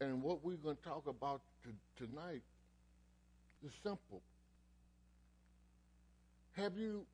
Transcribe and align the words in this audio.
And 0.00 0.22
what 0.22 0.44
we're 0.44 0.56
going 0.56 0.76
to 0.76 0.82
talk 0.82 1.06
about 1.08 1.40
tonight 1.96 2.42
is 3.64 3.72
simple. 3.82 4.22
Have 6.52 6.76
you 6.76 7.04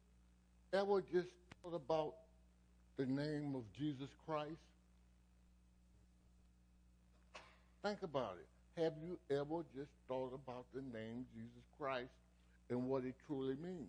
ever 0.73 1.01
just 1.01 1.29
thought 1.63 1.75
about 1.75 2.15
the 2.99 3.07
name 3.07 3.55
of 3.55 3.63
Jesus 3.79 4.09
Christ? 4.27 4.51
Think 7.83 8.03
about 8.03 8.37
it. 8.39 8.83
Have 8.83 8.95
you 9.03 9.19
ever 9.31 9.63
just 9.75 9.91
thought 10.09 10.33
about 10.35 10.65
the 10.75 10.81
name 10.81 11.25
Jesus 11.35 11.65
Christ 11.79 12.11
and 12.69 12.89
what 12.89 13.05
it 13.05 13.15
truly 13.27 13.57
means? 13.63 13.89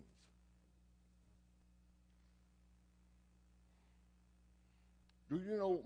Do 5.28 5.36
you 5.36 5.58
know 5.58 5.82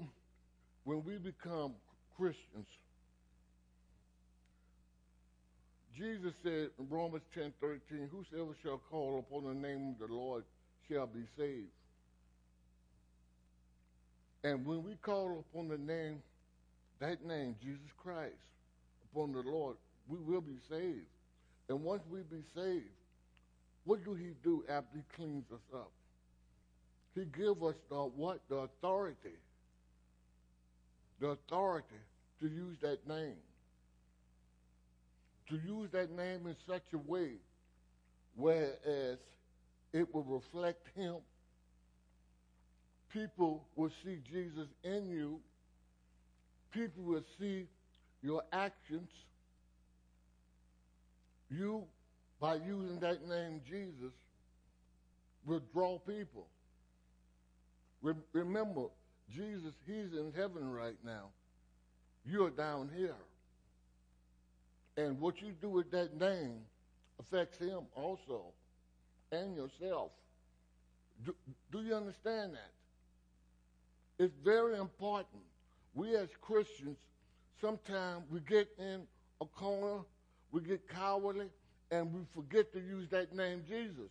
when 0.84 1.02
we 1.02 1.16
become 1.16 1.72
Christians, 2.16 2.66
Jesus 5.96 6.32
said 6.42 6.70
in 6.78 6.88
Romans 6.88 7.24
10 7.34 7.52
13, 7.60 8.08
Whosoever 8.10 8.56
shall 8.62 8.80
call 8.90 9.18
upon 9.18 9.44
the 9.44 9.68
name 9.68 9.96
of 10.00 10.08
the 10.08 10.14
Lord 10.14 10.44
shall 10.88 11.06
be 11.06 11.24
saved. 11.36 11.68
And 14.42 14.64
when 14.64 14.82
we 14.82 14.94
call 15.02 15.44
upon 15.50 15.68
the 15.68 15.78
name, 15.78 16.22
that 17.00 17.24
name, 17.24 17.56
Jesus 17.62 17.90
Christ, 18.02 18.34
upon 19.10 19.32
the 19.32 19.40
Lord, 19.40 19.76
we 20.08 20.18
will 20.18 20.40
be 20.40 20.58
saved. 20.68 21.06
And 21.68 21.82
once 21.82 22.02
we 22.10 22.20
be 22.20 22.42
saved, 22.54 22.84
what 23.84 24.04
do 24.04 24.14
he 24.14 24.32
do 24.42 24.64
after 24.68 24.96
he 24.96 25.02
cleans 25.16 25.44
us 25.52 25.60
up? 25.74 25.90
He 27.14 27.24
give 27.24 27.62
us 27.62 27.74
the 27.88 27.96
what? 27.96 28.40
The 28.48 28.56
authority. 28.56 29.36
The 31.20 31.28
authority 31.28 32.00
to 32.40 32.46
use 32.48 32.76
that 32.82 33.06
name 33.06 33.36
to 35.50 35.56
use 35.56 35.90
that 35.92 36.10
name 36.10 36.46
in 36.46 36.56
such 36.66 36.84
a 36.94 36.98
way 36.98 37.32
whereas 38.36 39.18
it 39.92 40.14
will 40.14 40.24
reflect 40.24 40.86
him. 40.96 41.16
People 43.12 43.64
will 43.74 43.90
see 44.04 44.18
Jesus 44.30 44.68
in 44.84 45.08
you. 45.08 45.40
People 46.70 47.02
will 47.02 47.24
see 47.38 47.66
your 48.22 48.42
actions. 48.52 49.10
You, 51.50 51.84
by 52.40 52.54
using 52.54 53.00
that 53.00 53.26
name 53.28 53.60
Jesus, 53.68 54.12
will 55.44 55.60
draw 55.74 55.98
people. 55.98 56.46
Re- 58.02 58.14
remember, 58.32 58.84
Jesus, 59.34 59.74
he's 59.86 60.12
in 60.12 60.32
heaven 60.36 60.70
right 60.70 60.96
now. 61.04 61.30
You're 62.24 62.50
down 62.50 62.90
here. 62.96 63.16
And 65.00 65.18
what 65.18 65.40
you 65.40 65.52
do 65.62 65.70
with 65.70 65.90
that 65.92 66.20
name 66.20 66.58
affects 67.18 67.58
him 67.58 67.80
also 67.94 68.52
and 69.32 69.56
yourself. 69.56 70.10
Do, 71.24 71.34
do 71.72 71.80
you 71.80 71.94
understand 71.94 72.52
that? 72.52 72.72
It's 74.18 74.34
very 74.44 74.76
important. 74.76 75.42
We 75.94 76.16
as 76.16 76.28
Christians, 76.42 76.98
sometimes 77.62 78.24
we 78.30 78.40
get 78.40 78.68
in 78.78 79.02
a 79.40 79.46
corner, 79.46 80.02
we 80.52 80.60
get 80.60 80.86
cowardly, 80.86 81.48
and 81.90 82.12
we 82.12 82.20
forget 82.34 82.70
to 82.74 82.78
use 82.78 83.08
that 83.10 83.34
name 83.34 83.62
Jesus. 83.66 84.10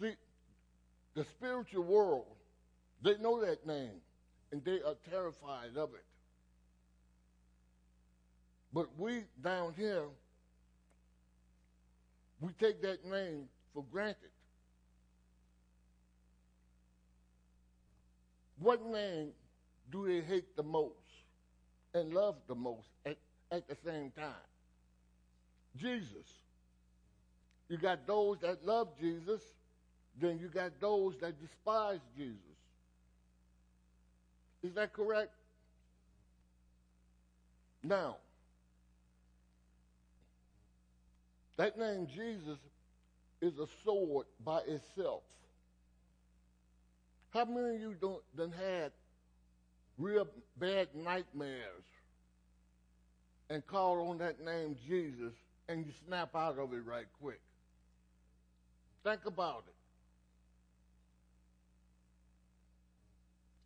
See, 0.00 0.14
the 1.14 1.24
spiritual 1.36 1.84
world, 1.84 2.36
they 3.02 3.18
know 3.18 3.44
that 3.44 3.66
name, 3.66 4.00
and 4.52 4.64
they 4.64 4.80
are 4.80 4.96
terrified 5.10 5.76
of 5.76 5.90
it. 5.92 6.04
But 8.72 8.88
we 8.98 9.24
down 9.42 9.74
here, 9.76 10.04
we 12.40 12.52
take 12.58 12.80
that 12.82 13.04
name 13.04 13.44
for 13.74 13.84
granted. 13.92 14.30
What 18.58 18.84
name 18.86 19.30
do 19.90 20.06
they 20.06 20.20
hate 20.20 20.56
the 20.56 20.62
most 20.62 20.94
and 21.94 22.14
love 22.14 22.36
the 22.46 22.54
most 22.54 22.88
at, 23.04 23.16
at 23.50 23.68
the 23.68 23.76
same 23.84 24.10
time? 24.12 24.32
Jesus. 25.76 26.26
You 27.68 27.78
got 27.78 28.06
those 28.06 28.38
that 28.40 28.64
love 28.66 28.88
Jesus, 29.00 29.40
then 30.20 30.38
you 30.38 30.48
got 30.48 30.72
those 30.80 31.14
that 31.20 31.40
despise 31.40 32.00
Jesus. 32.16 32.36
Is 34.62 34.74
that 34.74 34.92
correct? 34.92 35.32
Now, 37.82 38.16
That 41.62 41.78
name 41.78 42.08
Jesus 42.12 42.58
is 43.40 43.56
a 43.60 43.68
sword 43.84 44.26
by 44.44 44.62
itself. 44.66 45.22
How 47.30 47.44
many 47.44 47.76
of 47.76 47.80
you 47.80 47.94
don't 48.00 48.20
done 48.36 48.50
had 48.50 48.90
real 49.96 50.26
bad 50.58 50.88
nightmares 50.92 51.84
and 53.48 53.64
call 53.64 54.08
on 54.08 54.18
that 54.18 54.44
name 54.44 54.74
Jesus 54.88 55.34
and 55.68 55.86
you 55.86 55.92
snap 56.04 56.34
out 56.34 56.58
of 56.58 56.72
it 56.72 56.84
right 56.84 57.06
quick? 57.20 57.40
Think 59.04 59.24
about 59.24 59.62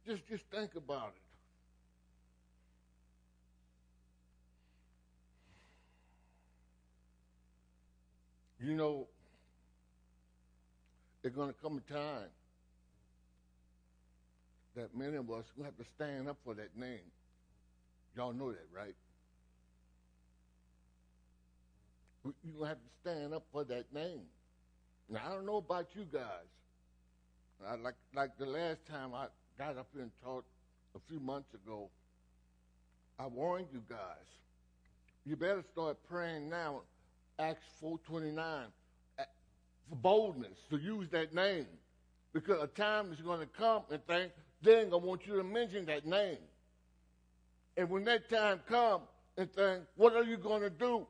it. 0.07 0.11
Just 0.11 0.29
just 0.29 0.45
think 0.51 0.75
about 0.75 1.15
it. 1.17 1.26
You 8.61 8.75
know, 8.75 9.07
there's 11.23 11.35
going 11.35 11.49
to 11.49 11.55
come 11.63 11.81
a 11.89 11.93
time 11.93 12.29
that 14.77 14.97
many 14.97 15.17
of 15.17 15.31
us 15.31 15.45
will 15.57 15.65
have 15.65 15.77
to 15.77 15.85
stand 15.97 16.29
up 16.29 16.37
for 16.45 16.55
that 16.55 16.77
name. 16.77 17.11
Y'all 18.17 18.33
know 18.33 18.51
that, 18.51 18.67
right? 18.75 18.95
You're 22.25 22.33
going 22.59 22.63
to 22.63 22.69
have 22.69 22.79
to 22.79 23.11
stand 23.11 23.35
up 23.35 23.45
for 23.53 23.65
that 23.65 23.93
name. 23.93 24.23
Now, 25.09 25.21
I 25.27 25.29
don't 25.31 25.47
know 25.47 25.57
about 25.57 25.89
you 25.95 26.05
guys. 26.11 26.23
I, 27.67 27.77
like, 27.77 27.95
like 28.15 28.37
the 28.39 28.47
last 28.47 28.79
time 28.91 29.15
I 29.15 29.27
got 29.59 29.79
up 29.79 29.89
here 29.93 30.03
and 30.03 30.11
talked 30.23 30.49
a 30.95 30.99
few 31.09 31.21
months 31.21 31.53
ago, 31.55 31.89
I 33.19 33.27
warned 33.27 33.69
you 33.73 33.83
guys. 33.89 33.99
You 35.25 35.37
better 35.37 35.65
start 35.73 35.97
praying 36.09 36.51
now 36.51 36.83
Acts 37.39 37.67
4.29 37.83 38.67
for 39.89 39.97
boldness 39.97 40.59
to 40.71 40.79
use 40.79 41.09
that 41.11 41.35
name. 41.35 41.67
Because 42.33 42.63
a 42.63 42.67
time 42.67 43.13
is 43.13 43.21
going 43.21 43.41
to 43.41 43.47
come 43.47 43.83
and 43.91 44.05
think, 44.07 44.33
then 44.63 44.91
I 44.93 44.97
want 44.97 45.27
you 45.27 45.37
to 45.37 45.45
mention 45.45 45.87
that 45.87 46.07
name. 46.07 46.39
And 47.77 47.89
when 47.91 48.05
that 48.05 48.29
time 48.29 48.61
comes 48.69 49.05
and 49.37 49.53
think, 49.53 49.83
what 49.97 50.15
are 50.15 50.25
you 50.25 50.37
going 50.37 50.63
to 50.63 50.71
do? 50.71 51.07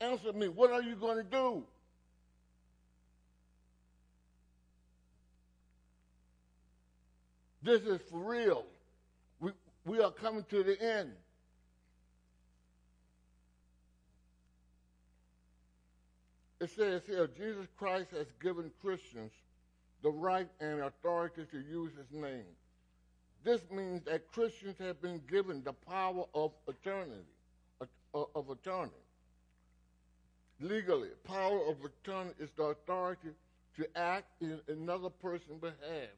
Answer 0.00 0.32
me, 0.32 0.48
what 0.48 0.70
are 0.70 0.82
you 0.82 0.94
going 0.94 1.16
to 1.16 1.24
do? 1.24 1.64
This 7.62 7.82
is 7.82 8.00
for 8.10 8.18
real. 8.18 8.64
We, 9.40 9.50
we 9.84 10.00
are 10.00 10.12
coming 10.12 10.44
to 10.50 10.62
the 10.62 10.80
end. 10.80 11.10
It 16.60 16.70
says 16.70 17.02
here 17.06 17.28
Jesus 17.36 17.66
Christ 17.76 18.10
has 18.12 18.26
given 18.42 18.70
Christians 18.80 19.32
the 20.02 20.10
right 20.10 20.48
and 20.60 20.80
authority 20.80 21.44
to 21.50 21.58
use 21.58 21.92
his 21.96 22.10
name. 22.12 22.44
This 23.44 23.60
means 23.70 24.02
that 24.04 24.30
Christians 24.32 24.76
have 24.78 25.00
been 25.00 25.20
given 25.30 25.62
the 25.64 25.72
power 25.72 26.24
of 26.34 26.52
eternity, 26.66 27.22
uh, 27.80 27.86
of 28.34 28.50
attorney. 28.50 28.90
Legally, 30.60 31.10
power 31.24 31.60
of 31.68 31.76
attorney 31.84 32.32
is 32.40 32.50
the 32.56 32.64
authority 32.64 33.28
to 33.76 33.86
act 33.96 34.26
in 34.40 34.60
another 34.68 35.08
person's 35.08 35.60
behalf 35.60 36.10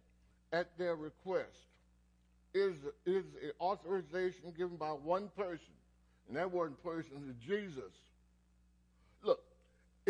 at 0.52 0.76
their 0.78 0.96
request. 0.96 1.46
It 2.54 2.58
is, 2.58 2.76
is 3.04 3.25
an 3.42 3.52
authorization 3.60 4.52
given 4.56 4.76
by 4.76 4.90
one 4.90 5.28
person, 5.37 5.75
and 6.26 6.37
that 6.37 6.50
one 6.50 6.75
person 6.82 7.12
is 7.28 7.37
Jesus. 7.46 7.92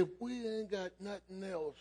If 0.00 0.08
we 0.18 0.32
ain't 0.48 0.70
got 0.70 0.92
nothing 0.98 1.44
else, 1.44 1.76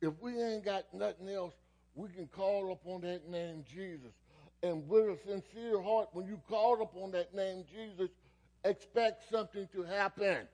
if 0.00 0.14
we 0.18 0.42
ain't 0.42 0.64
got 0.64 0.84
nothing 0.94 1.28
else, 1.28 1.52
we 1.94 2.08
can 2.08 2.26
call 2.26 2.72
upon 2.72 3.02
that 3.02 3.28
name 3.28 3.66
Jesus. 3.70 4.14
And 4.62 4.88
with 4.88 5.10
a 5.10 5.18
sincere 5.26 5.82
heart, 5.82 6.08
when 6.14 6.26
you 6.26 6.40
call 6.48 6.80
upon 6.80 7.10
that 7.10 7.34
name 7.34 7.64
Jesus, 7.70 8.08
expect 8.64 9.30
something 9.30 9.68
to 9.74 9.82
happen. 9.82 10.48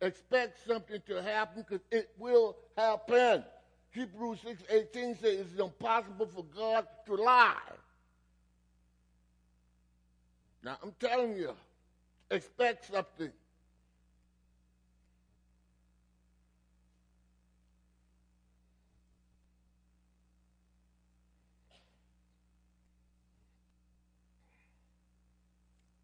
Expect 0.00 0.66
something 0.66 1.02
to 1.08 1.22
happen 1.22 1.66
because 1.68 1.84
it 1.90 2.08
will 2.16 2.56
happen. 2.74 3.44
Hebrews 3.90 4.38
6 4.46 4.62
18 4.70 5.16
says 5.16 5.40
it's 5.40 5.60
impossible 5.60 6.30
for 6.34 6.44
God 6.56 6.86
to 7.04 7.16
lie. 7.16 7.54
Now, 10.64 10.78
I'm 10.82 10.94
telling 10.98 11.36
you, 11.36 11.52
expect 12.30 12.90
something. 12.90 13.30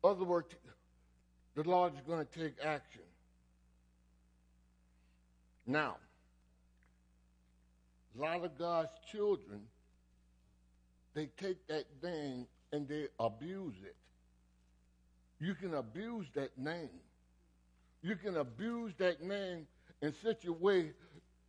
Other 0.05 0.25
words, 0.25 0.55
the 1.55 1.63
Lord 1.63 1.95
is 1.95 2.01
going 2.07 2.25
to 2.25 2.39
take 2.39 2.55
action. 2.63 3.01
Now, 5.67 5.97
a 8.17 8.21
lot 8.21 8.45
of 8.45 8.59
God's 8.59 8.91
children, 9.11 9.63
they 11.15 11.31
take 11.39 11.67
that 11.69 11.87
name 12.03 12.47
and 12.71 12.87
they 12.87 13.07
abuse 13.19 13.77
it. 13.83 13.97
You 15.41 15.55
can 15.55 15.75
abuse 15.75 16.27
that 16.35 16.57
name. 16.59 16.91
You 18.03 18.17
can 18.17 18.37
abuse 18.37 18.93
that 18.99 19.23
name 19.23 19.67
in 20.03 20.13
such 20.23 20.45
a 20.45 20.53
way 20.53 20.91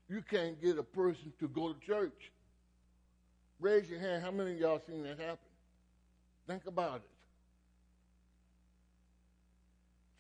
you 0.08 0.22
can't 0.30 0.62
get 0.62 0.78
a 0.78 0.84
person 0.84 1.34
to 1.40 1.48
go 1.50 1.74
to 1.74 1.80
church. 1.86 2.32
Raise 3.60 3.90
your 3.90 4.00
hand. 4.00 4.24
How 4.24 4.32
many 4.32 4.54
of 4.54 4.60
y'all 4.60 4.82
seen 4.88 5.04
that 5.04 5.20
happen? 5.20 5.38
Think 6.48 6.66
about 6.68 6.98
it. 6.98 7.10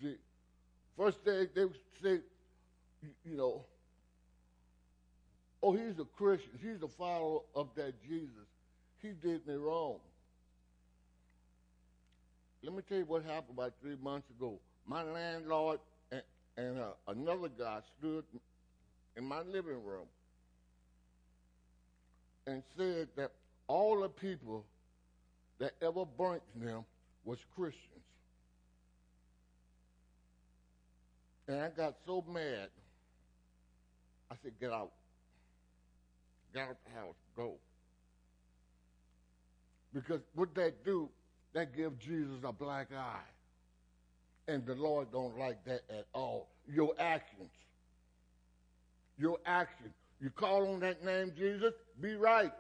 See, 0.02 0.16
first 0.98 1.24
they, 1.26 1.48
they 1.54 1.66
say, 2.02 2.20
you 3.24 3.38
know, 3.38 3.66
oh, 5.62 5.74
he's 5.74 6.00
a 6.00 6.06
Christian. 6.18 6.52
He's 6.62 6.82
a 6.84 6.88
follower 6.88 7.42
of 7.56 7.70
that 7.76 7.94
Jesus. 8.08 8.48
He 9.02 9.10
did 9.10 9.46
me 9.48 9.56
wrong. 9.56 9.98
Let 12.64 12.74
me 12.74 12.82
tell 12.88 12.98
you 12.98 13.06
what 13.06 13.24
happened 13.24 13.58
about 13.58 13.74
three 13.82 13.98
months 14.02 14.30
ago. 14.32 14.60
My 14.88 15.04
landlord 15.04 15.80
and, 16.12 16.22
and 16.58 16.80
uh, 16.80 16.92
another 17.08 17.50
guy 17.50 17.80
stood 18.00 18.24
in 19.16 19.24
my 19.24 19.42
living 19.42 19.84
room 19.84 20.08
and 22.48 22.64
said 22.78 23.08
that 23.16 23.32
all 23.68 24.02
the 24.02 24.10
people 24.10 24.66
that 25.60 25.74
ever 25.82 26.06
burnt 26.06 26.44
them 26.56 26.86
was 27.24 27.40
Christians. 27.56 28.05
And 31.48 31.62
I 31.62 31.70
got 31.70 31.96
so 32.06 32.24
mad, 32.32 32.70
I 34.32 34.36
said, 34.42 34.54
get 34.60 34.72
out. 34.72 34.92
Get 36.54 36.64
out 36.64 36.78
the 36.86 37.00
house. 37.00 37.16
Go. 37.36 37.56
Because 39.94 40.22
what 40.34 40.56
that 40.56 40.84
do, 40.84 41.10
that 41.54 41.76
give 41.76 42.00
Jesus 42.00 42.38
a 42.44 42.52
black 42.52 42.88
eye. 42.96 43.20
And 44.48 44.66
the 44.66 44.76
Lord 44.76 45.12
don't 45.12 45.38
like 45.38 45.64
that 45.66 45.82
at 45.90 46.06
all. 46.14 46.50
Your 46.68 46.94
actions. 47.00 47.50
Your 49.18 49.38
actions. 49.46 49.94
You 50.22 50.30
call 50.30 50.68
on 50.74 50.80
that 50.82 51.04
name, 51.04 51.32
Jesus, 51.38 51.74
be 52.02 52.16
right. 52.16 52.52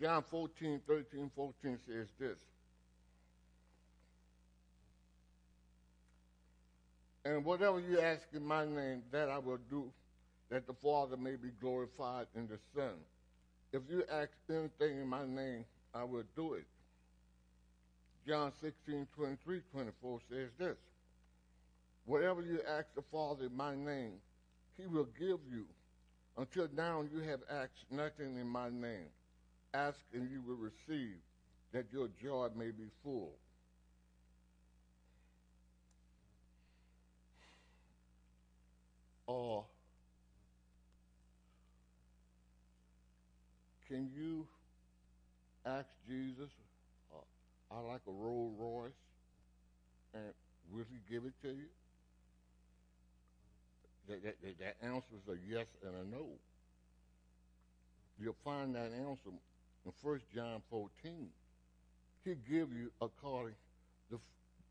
John 0.00 0.22
14, 0.30 0.80
13, 0.86 1.30
14 1.34 1.78
says 1.86 2.06
this. 2.18 2.38
And 7.24 7.44
whatever 7.44 7.80
you 7.80 8.00
ask 8.00 8.22
in 8.32 8.44
my 8.44 8.64
name, 8.64 9.02
that 9.10 9.28
I 9.28 9.38
will 9.38 9.58
do, 9.68 9.90
that 10.50 10.66
the 10.66 10.72
Father 10.72 11.16
may 11.16 11.36
be 11.36 11.50
glorified 11.60 12.26
in 12.34 12.46
the 12.46 12.58
Son. 12.74 12.94
If 13.72 13.82
you 13.90 14.04
ask 14.10 14.30
anything 14.48 15.02
in 15.02 15.08
my 15.08 15.26
name, 15.26 15.64
I 15.94 16.04
will 16.04 16.22
do 16.36 16.54
it. 16.54 16.64
John 18.26 18.52
16, 18.62 19.08
23, 19.16 19.60
24 19.72 20.20
says 20.30 20.48
this. 20.58 20.76
Whatever 22.06 22.40
you 22.40 22.60
ask 22.66 22.86
the 22.94 23.02
Father 23.12 23.46
in 23.46 23.56
my 23.56 23.74
name, 23.74 24.14
he 24.78 24.86
will 24.86 25.08
give 25.18 25.40
you. 25.50 25.66
Until 26.38 26.68
now 26.74 27.04
you 27.12 27.20
have 27.28 27.40
asked 27.50 27.84
nothing 27.90 28.36
in 28.38 28.46
my 28.46 28.70
name. 28.70 29.10
Ask 29.74 29.98
and 30.14 30.30
you 30.30 30.40
will 30.46 30.56
receive, 30.56 31.16
that 31.72 31.86
your 31.92 32.08
joy 32.22 32.48
may 32.56 32.70
be 32.70 32.88
full. 33.02 33.32
Or 39.26 39.66
can 43.88 44.10
you 44.16 44.46
ask 45.66 45.86
Jesus, 46.08 46.50
uh, 47.14 47.74
I 47.74 47.80
like 47.80 48.00
a 48.08 48.10
Rolls 48.10 48.54
Royce, 48.58 48.90
and 50.14 50.32
will 50.72 50.86
he 50.90 51.12
give 51.12 51.24
it 51.26 51.34
to 51.42 51.48
you? 51.48 51.68
That, 54.08 54.24
that, 54.24 54.36
that, 54.42 54.58
that 54.60 54.76
answer 54.86 55.14
is 55.14 55.34
a 55.34 55.36
yes 55.46 55.66
and 55.84 55.94
a 55.94 56.10
no. 56.10 56.26
You'll 58.18 58.34
find 58.42 58.74
that 58.74 58.90
answer 59.06 59.30
in 59.88 60.10
1 60.10 60.20
John 60.34 60.62
14. 60.70 60.90
He 62.24 62.34
give 62.48 62.68
you 62.72 62.90
according 63.00 63.54
the 64.10 64.18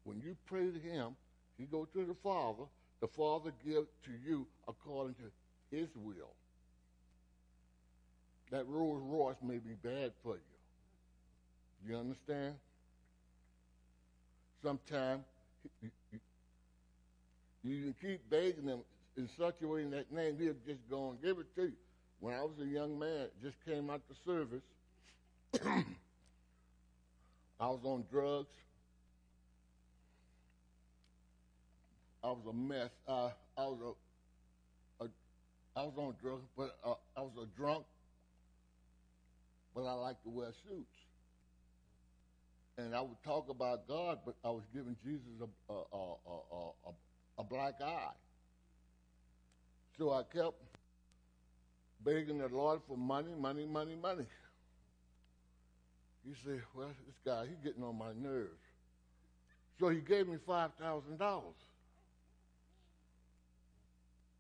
when 0.04 0.22
you 0.22 0.36
pray 0.46 0.70
to 0.70 0.80
him, 0.80 1.16
he 1.58 1.66
go 1.66 1.86
to 1.86 2.06
the 2.06 2.14
Father, 2.24 2.64
the 3.02 3.08
Father 3.08 3.52
give 3.66 3.86
to 4.06 4.12
you 4.26 4.46
according 4.68 5.16
to 5.16 5.76
his 5.76 5.88
will. 5.96 6.34
That 8.52 8.68
Rolls 8.68 9.02
Royce 9.04 9.36
may 9.42 9.58
be 9.58 9.74
bad 9.82 10.12
for 10.24 10.36
you. 10.36 11.90
You 11.90 11.98
understand? 11.98 12.56
Sometimes 14.64 15.24
you, 15.82 15.90
you, 16.12 16.20
you 17.64 17.84
can 17.84 17.96
keep 18.02 18.30
begging 18.30 18.66
them 18.66 18.82
in 19.18 19.28
such 19.38 19.56
a 19.64 19.68
way 19.68 19.82
in 19.82 19.92
that 19.92 20.12
name, 20.12 20.38
he'll 20.40 20.54
just 20.66 20.88
go 20.90 21.10
and 21.10 21.22
give 21.22 21.40
it 21.40 21.48
to 21.56 21.64
you. 21.64 21.74
When 22.20 22.34
I 22.34 22.42
was 22.42 22.54
a 22.62 22.66
young 22.66 22.98
man, 22.98 23.28
just 23.44 23.58
came 23.66 23.90
out 23.90 24.02
the 24.08 24.16
service, 24.26 24.62
I 27.60 27.68
was 27.68 27.80
on 27.84 28.04
drugs. 28.12 28.54
I 32.24 32.28
was 32.28 32.46
a 32.50 32.54
mess. 32.54 32.90
Uh, 33.08 33.30
I 33.58 33.62
was 33.62 33.96
a, 35.00 35.06
a, 35.06 35.08
I 35.76 35.84
was 35.84 35.94
on 35.98 36.16
drugs, 36.22 36.44
but 36.56 36.78
uh, 36.84 36.94
I 37.16 37.22
was 37.22 37.32
a 37.42 37.46
drunk. 37.58 37.86
But 39.74 39.86
I 39.86 39.94
like 39.94 40.22
to 40.24 40.30
wear 40.30 40.48
suits. 40.68 40.98
And 42.78 42.94
I 42.94 43.02
would 43.02 43.22
talk 43.24 43.50
about 43.50 43.88
God, 43.88 44.20
but 44.26 44.36
I 44.44 44.50
was 44.50 44.64
giving 44.74 44.96
Jesus 45.04 45.26
a, 45.70 45.74
a, 45.74 45.78
a, 45.96 46.92
a 47.40 47.44
black 47.44 47.76
eye. 47.84 48.12
So 49.98 50.12
I 50.12 50.22
kept 50.24 50.62
begging 52.06 52.38
the 52.38 52.48
Lord 52.50 52.82
for 52.88 52.98
money, 52.98 53.34
money, 53.40 53.66
money, 53.66 53.96
money. 53.96 54.26
He 56.28 56.34
said, 56.44 56.62
well, 56.76 56.90
this 57.06 57.16
guy, 57.24 57.46
he's 57.48 57.60
getting 57.64 57.84
on 57.84 57.98
my 57.98 58.12
nerves. 58.22 58.52
So 59.80 59.90
he 59.90 60.02
gave 60.02 60.28
me 60.28 60.38
$5,000. 60.48 61.42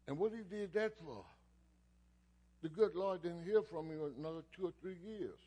And 0.07 0.17
what 0.17 0.31
he 0.31 0.43
did 0.43 0.73
that 0.73 0.93
for? 0.97 1.23
The 2.61 2.69
good 2.69 2.95
Lord 2.95 3.21
didn't 3.21 3.43
hear 3.45 3.61
from 3.61 3.87
me 3.87 3.95
another 4.19 4.41
two 4.55 4.65
or 4.65 4.73
three 4.81 4.97
years. 5.05 5.37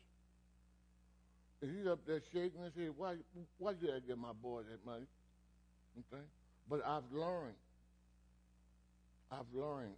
And 1.61 1.77
he's 1.77 1.85
up 1.85 1.99
there 2.07 2.21
shaking 2.33 2.63
his 2.63 2.73
head. 2.73 2.91
Why, 2.97 3.15
why 3.59 3.73
did 3.73 3.89
I 3.91 3.99
give 3.99 4.17
my 4.17 4.33
boy 4.33 4.61
that 4.63 4.83
money? 4.83 5.05
Okay? 5.99 6.23
But 6.67 6.81
I've 6.85 7.11
learned. 7.11 7.55
I've 9.31 9.53
learned. 9.53 9.93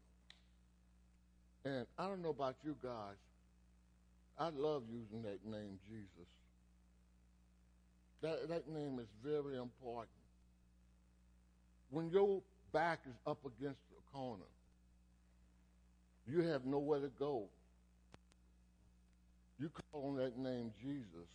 And 1.64 1.86
I 1.98 2.08
don't 2.08 2.22
know 2.22 2.30
about 2.30 2.56
you 2.66 2.76
guys, 2.84 3.16
I 4.38 4.50
love 4.50 4.84
using 4.92 5.22
that 5.24 5.46
name, 5.46 5.80
Jesus. 5.88 6.30
That, 8.22 8.50
that 8.50 8.70
name 8.70 9.00
is 9.00 9.08
very 9.24 9.58
important. 9.58 10.10
When 11.90 12.10
your 12.10 12.42
back 12.72 13.00
is 13.08 13.16
up 13.28 13.40
against 13.46 13.82
the 13.90 14.02
corner, 14.12 14.44
you 16.28 16.42
have 16.44 16.66
nowhere 16.66 17.02
to 17.02 17.10
go. 17.20 17.44
You 19.60 19.70
call 19.70 20.10
on 20.10 20.18
that 20.18 20.38
name, 20.38 20.72
Jesus. 20.82 21.30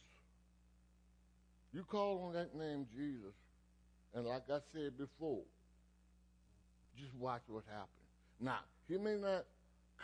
You 1.72 1.84
call 1.84 2.22
on 2.26 2.32
that 2.32 2.54
name, 2.56 2.86
Jesus. 2.96 3.34
And 4.14 4.26
like 4.26 4.44
I 4.50 4.58
said 4.72 4.96
before, 4.96 5.42
just 6.98 7.14
watch 7.14 7.42
what 7.46 7.64
happens. 7.68 7.90
Now, 8.40 8.60
he 8.88 8.96
may 8.98 9.16
not 9.16 9.44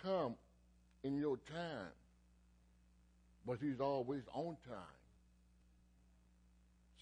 come 0.03 0.35
in 1.03 1.17
your 1.17 1.39
time, 1.53 1.91
but 3.47 3.59
he's 3.61 3.81
always 3.81 4.23
on 4.33 4.57
time. 4.67 5.01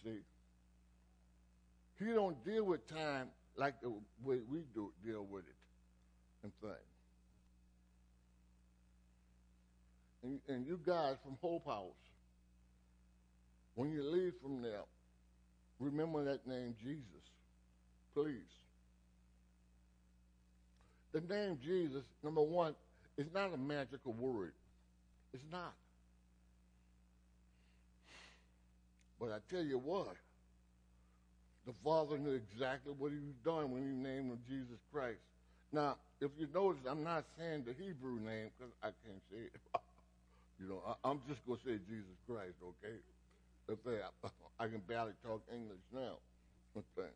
See? 0.05 0.19
He 1.99 2.13
don't 2.13 2.45
deal 2.45 2.65
with 2.65 2.87
time 2.89 3.29
like 3.57 3.81
the 3.81 3.91
way 4.25 4.39
we 4.49 4.61
do 4.75 4.93
deal 5.05 5.25
with 5.25 5.45
it. 5.45 5.55
and 6.43 6.53
things. 6.61 6.75
And, 10.25 10.41
and 10.49 10.67
you 10.67 10.79
guys 10.85 11.17
from 11.25 11.37
Hope 11.41 11.67
House, 11.67 11.93
when 13.75 13.91
you 13.91 14.03
leave 14.03 14.33
from 14.43 14.63
there, 14.63 14.83
remember 15.81 16.25
that 16.25 16.47
name 16.47 16.75
Jesus, 16.83 17.03
please. 18.15 18.35
The 21.13 21.21
name 21.21 21.59
Jesus, 21.63 22.05
number 22.23 22.43
one, 22.43 22.75
is 23.19 23.27
not 23.35 23.53
a 23.53 23.57
magical 23.57 24.13
word. 24.13 24.53
It's 25.35 25.43
not. 25.51 25.75
But 29.23 29.31
I 29.31 29.39
tell 29.55 29.63
you 29.63 29.79
what, 29.79 30.17
the 31.65 31.73
Father 31.85 32.19
knew 32.19 32.33
exactly 32.33 32.93
what 32.99 33.13
he 33.13 33.19
was 33.19 33.39
doing 33.45 33.71
when 33.71 33.83
he 33.83 33.95
named 33.95 34.33
him 34.33 34.39
Jesus 34.49 34.83
Christ. 34.93 35.23
Now, 35.71 35.95
if 36.21 36.33
you 36.37 36.49
notice, 36.53 36.83
I'm 36.91 37.05
not 37.05 37.25
saying 37.39 37.63
the 37.65 37.73
Hebrew 37.73 38.19
name 38.19 38.51
because 38.59 38.75
I 38.83 38.91
can't 39.07 39.23
say 39.31 39.47
it. 39.47 39.61
you 40.59 40.69
know, 40.69 40.83
I, 41.05 41.09
am 41.09 41.21
just 41.29 41.39
going 41.47 41.61
to 41.61 41.65
say 41.65 41.79
Jesus 41.89 42.19
Christ, 42.27 42.59
okay? 42.65 42.99
If 43.69 43.79
I, 43.87 44.29
I 44.65 44.67
can 44.67 44.83
barely 44.89 45.13
talk 45.25 45.43
English 45.55 45.87
now. 45.95 46.19
Okay. 46.75 47.11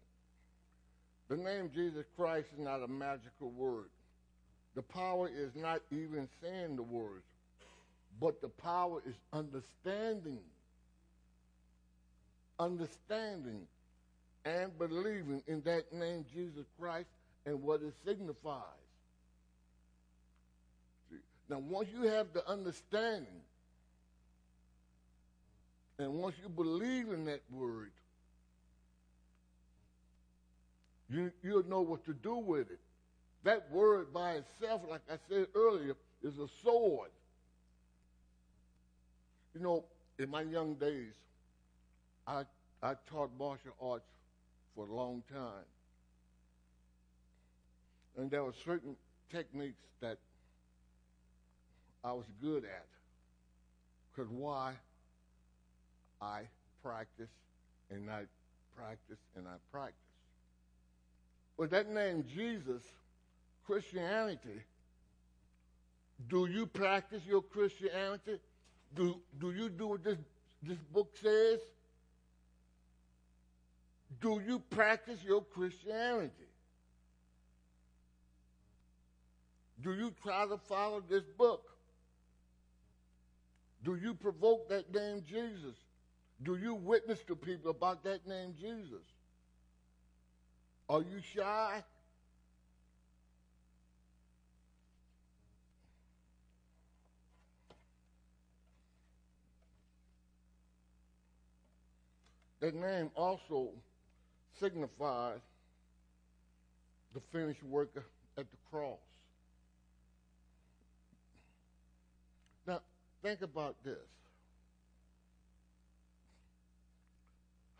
The 1.28 1.36
name 1.38 1.70
Jesus 1.74 2.04
Christ 2.14 2.48
is 2.52 2.62
not 2.62 2.82
a 2.82 2.86
magical 2.86 3.50
word. 3.50 3.88
The 4.74 4.82
power 4.82 5.28
is 5.28 5.50
not 5.56 5.80
even 5.90 6.28
saying 6.42 6.76
the 6.76 6.82
words, 6.82 7.24
but 8.20 8.42
the 8.42 8.50
power 8.50 9.00
is 9.06 9.14
understanding. 9.32 10.40
Understanding 12.58 13.66
and 14.44 14.78
believing 14.78 15.42
in 15.46 15.60
that 15.62 15.92
name, 15.92 16.24
Jesus 16.32 16.64
Christ, 16.78 17.08
and 17.44 17.62
what 17.62 17.82
it 17.82 17.92
signifies. 18.04 18.62
See? 21.10 21.16
Now, 21.48 21.58
once 21.58 21.88
you 21.92 22.08
have 22.08 22.32
the 22.32 22.46
understanding, 22.48 23.42
and 25.98 26.14
once 26.14 26.36
you 26.42 26.48
believe 26.48 27.10
in 27.10 27.24
that 27.26 27.42
word, 27.50 27.90
you, 31.08 31.32
you'll 31.42 31.66
know 31.68 31.80
what 31.80 32.04
to 32.06 32.14
do 32.14 32.36
with 32.36 32.70
it. 32.70 32.80
That 33.44 33.70
word 33.70 34.12
by 34.12 34.32
itself, 34.32 34.82
like 34.90 35.02
I 35.10 35.16
said 35.28 35.46
earlier, 35.54 35.94
is 36.22 36.38
a 36.38 36.48
sword. 36.64 37.10
You 39.54 39.60
know, 39.60 39.84
in 40.18 40.28
my 40.28 40.42
young 40.42 40.74
days, 40.74 41.12
I, 42.26 42.42
I 42.82 42.94
taught 43.08 43.30
martial 43.38 43.72
arts 43.80 44.08
for 44.74 44.86
a 44.86 44.94
long 44.94 45.22
time. 45.32 45.64
And 48.16 48.30
there 48.30 48.42
were 48.42 48.54
certain 48.64 48.96
techniques 49.30 49.82
that 50.00 50.18
I 52.02 52.12
was 52.12 52.26
good 52.40 52.64
at. 52.64 52.86
Because 54.14 54.30
why? 54.30 54.74
I 56.20 56.42
practice 56.82 57.30
and 57.90 58.10
I 58.10 58.22
practice 58.76 59.18
and 59.36 59.46
I 59.46 59.56
practice. 59.70 59.94
With 61.56 61.70
that 61.70 61.90
name, 61.90 62.24
Jesus, 62.34 62.82
Christianity, 63.66 64.62
do 66.28 66.46
you 66.46 66.66
practice 66.66 67.22
your 67.26 67.42
Christianity? 67.42 68.38
Do, 68.94 69.16
do 69.38 69.52
you 69.52 69.68
do 69.68 69.88
what 69.88 70.04
this, 70.04 70.18
this 70.62 70.78
book 70.92 71.10
says? 71.20 71.60
Do 74.20 74.40
you 74.46 74.58
practice 74.70 75.22
your 75.24 75.42
Christianity? 75.42 76.32
Do 79.82 79.92
you 79.92 80.12
try 80.22 80.46
to 80.46 80.56
follow 80.56 81.02
this 81.08 81.24
book? 81.36 81.70
Do 83.84 83.96
you 83.96 84.14
provoke 84.14 84.68
that 84.70 84.92
name 84.92 85.22
Jesus? 85.28 85.76
Do 86.42 86.56
you 86.56 86.74
witness 86.74 87.22
to 87.28 87.36
people 87.36 87.70
about 87.70 88.02
that 88.04 88.26
name 88.26 88.54
Jesus? 88.58 89.04
Are 90.88 91.02
you 91.02 91.20
shy? 91.34 91.82
That 102.60 102.74
name 102.74 103.10
also 103.14 103.70
signifies 104.60 105.40
the 107.14 107.20
finished 107.32 107.62
work 107.62 107.90
at 108.36 108.50
the 108.50 108.56
cross. 108.70 108.98
Now, 112.66 112.80
think 113.22 113.42
about 113.42 113.76
this. 113.84 113.96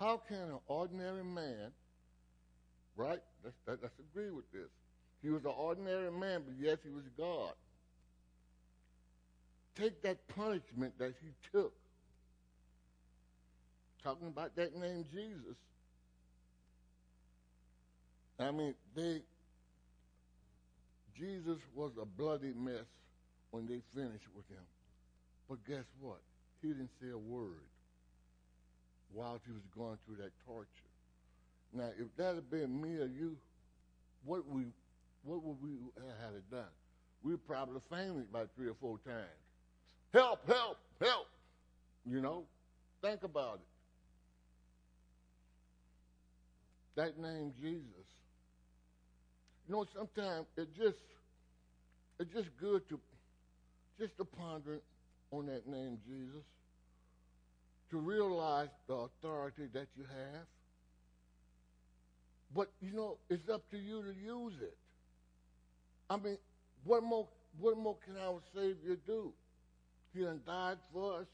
How 0.00 0.18
can 0.28 0.36
an 0.36 0.58
ordinary 0.68 1.24
man, 1.24 1.72
right? 2.96 3.20
Let's, 3.42 3.56
let's 3.66 3.98
agree 4.12 4.30
with 4.30 4.50
this. 4.52 4.68
He 5.22 5.30
was 5.30 5.44
an 5.44 5.52
ordinary 5.56 6.10
man, 6.10 6.42
but 6.46 6.54
yes, 6.60 6.78
he 6.84 6.90
was 6.90 7.04
God. 7.16 7.52
Take 9.74 10.02
that 10.02 10.26
punishment 10.28 10.98
that 10.98 11.14
he 11.20 11.28
took, 11.52 11.72
talking 14.02 14.28
about 14.28 14.54
that 14.56 14.76
name 14.76 15.04
Jesus, 15.12 15.56
I 18.38 18.50
mean, 18.50 18.74
they 18.94 19.22
Jesus 21.18 21.58
was 21.74 21.92
a 22.00 22.04
bloody 22.04 22.52
mess 22.52 22.84
when 23.50 23.66
they 23.66 23.80
finished 23.94 24.26
with 24.34 24.46
him. 24.50 24.64
But 25.48 25.64
guess 25.66 25.84
what? 26.00 26.20
He 26.60 26.68
didn't 26.68 26.90
say 27.00 27.08
a 27.10 27.18
word 27.18 27.70
while 29.12 29.40
he 29.46 29.52
was 29.52 29.62
going 29.74 29.96
through 30.04 30.16
that 30.16 30.32
torture. 30.44 30.68
Now, 31.72 31.90
if 31.98 32.14
that 32.16 32.34
had 32.34 32.50
been 32.50 32.80
me 32.80 32.98
or 32.98 33.06
you, 33.06 33.36
what 34.24 34.46
we 34.48 34.64
what 35.24 35.42
would 35.42 35.56
we 35.62 35.70
have 35.96 36.50
done? 36.50 36.72
We'd 37.22 37.44
probably 37.46 37.80
fainted 37.90 38.26
about 38.30 38.50
three 38.56 38.68
or 38.68 38.76
four 38.80 38.98
times. 39.04 39.26
Help, 40.12 40.46
help, 40.46 40.78
help. 41.00 41.26
You 42.04 42.20
know? 42.20 42.44
Think 43.02 43.24
about 43.24 43.54
it. 43.54 43.66
That 46.94 47.18
name 47.18 47.52
Jesus 47.60 48.06
you 49.68 49.74
know, 49.74 49.84
sometimes 49.94 50.46
it 50.56 50.68
just 50.76 50.98
it's 52.18 52.32
just 52.32 52.48
good 52.60 52.88
to 52.88 53.00
just 53.98 54.16
to 54.18 54.24
ponder 54.24 54.80
on 55.30 55.46
that 55.46 55.66
name 55.66 55.98
Jesus, 56.06 56.44
to 57.90 57.98
realize 57.98 58.68
the 58.86 58.94
authority 58.94 59.68
that 59.72 59.88
you 59.96 60.04
have. 60.04 60.46
But 62.54 62.70
you 62.80 62.92
know, 62.92 63.18
it's 63.28 63.48
up 63.48 63.68
to 63.70 63.76
you 63.76 64.02
to 64.02 64.14
use 64.14 64.54
it. 64.62 64.76
I 66.08 66.16
mean, 66.16 66.38
what 66.84 67.02
more 67.02 67.28
what 67.58 67.76
more 67.76 67.96
can 68.04 68.16
our 68.16 68.40
Savior 68.54 68.96
do? 69.06 69.32
He 70.14 70.22
done 70.22 70.40
died 70.46 70.78
for 70.92 71.20
us. 71.20 71.26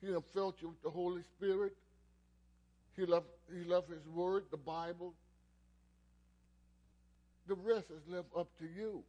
He 0.00 0.08
done 0.08 0.22
filled 0.34 0.54
you 0.60 0.68
with 0.68 0.82
the 0.82 0.90
Holy 0.90 1.22
Spirit. 1.36 1.76
He 2.96 3.06
left 3.06 3.26
he 3.52 3.64
left 3.64 3.88
his 3.88 4.06
word, 4.06 4.44
the 4.50 4.56
Bible, 4.56 5.14
the 7.46 7.54
rest 7.54 7.86
is 7.90 8.02
left 8.08 8.28
up 8.36 8.48
to 8.58 8.64
you. 8.64 9.02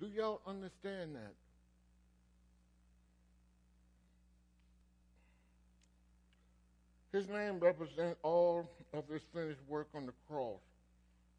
Do 0.00 0.06
y'all 0.06 0.40
understand 0.46 1.14
that? 1.14 1.34
His 7.12 7.28
name 7.28 7.58
represents 7.58 8.18
all 8.22 8.70
of 8.94 9.08
his 9.08 9.22
finished 9.34 9.60
work 9.68 9.88
on 9.94 10.06
the 10.06 10.12
cross, 10.28 10.60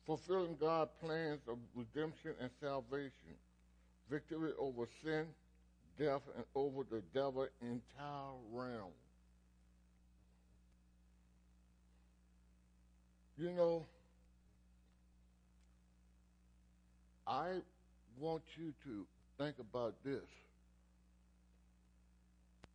fulfilling 0.06 0.58
God's 0.60 0.92
plans 1.02 1.40
of 1.48 1.58
redemption 1.76 2.34
and 2.42 2.50
salvation, 2.60 3.36
victory 4.10 4.52
over 4.60 4.88
sin, 5.04 5.26
death, 5.98 6.22
and 6.36 6.44
over 6.56 6.84
the 6.90 7.02
devil's 7.14 7.50
entire 7.62 8.36
realm. 8.52 8.92
You 13.38 13.52
know, 13.54 13.86
I 17.32 17.62
want 18.20 18.44
you 18.58 18.74
to 18.84 19.06
think 19.38 19.56
about 19.60 19.96
this. 20.04 20.28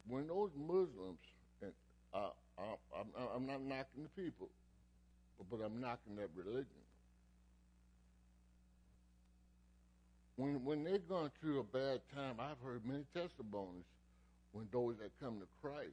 When 0.09 0.27
those 0.29 0.51
Muslims, 0.57 1.19
and 1.61 1.73
I, 2.15 2.29
I, 2.59 3.37
am 3.37 3.47
not 3.47 3.61
knocking 3.61 4.05
the 4.05 4.23
people, 4.23 4.49
but 5.51 5.61
I'm 5.63 5.79
knocking 5.79 6.17
that 6.17 6.31
religion. 6.35 6.65
When, 10.37 10.65
when 10.65 10.85
they're 10.85 10.99
going 11.01 11.31
through 11.39 11.61
a 11.61 11.65
bad 11.65 12.01
time, 12.15 12.37
I've 12.39 12.61
heard 12.65 12.81
many 12.87 13.05
testimonies 13.13 13.85
when 14.53 14.69
those 14.73 14.97
that 15.03 15.11
come 15.21 15.39
to 15.41 15.47
Christ, 15.61 15.91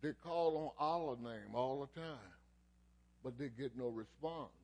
they 0.00 0.10
call 0.22 0.74
on 0.78 0.86
Allah's 0.86 1.18
name 1.18 1.54
all 1.54 1.80
the 1.80 2.00
time, 2.00 2.36
but 3.24 3.36
they 3.36 3.48
get 3.58 3.76
no 3.76 3.88
response. 3.88 4.57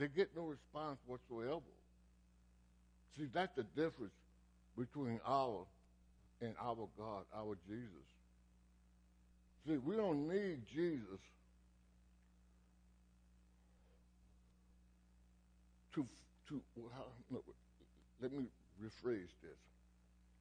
They 0.00 0.08
get 0.08 0.30
no 0.34 0.44
response 0.44 0.98
whatsoever. 1.06 1.60
See, 3.18 3.26
that's 3.34 3.54
the 3.54 3.64
difference 3.76 4.14
between 4.76 5.20
our 5.26 5.66
and 6.40 6.54
our 6.58 6.88
God, 6.96 7.24
our 7.36 7.54
Jesus. 7.68 8.08
See, 9.66 9.76
we 9.76 9.96
don't 9.96 10.26
need 10.26 10.62
Jesus 10.74 11.20
to 15.94 16.06
to 16.48 16.62
no, 17.30 17.42
let 18.22 18.32
me 18.32 18.44
rephrase 18.82 19.28
this. 19.42 19.58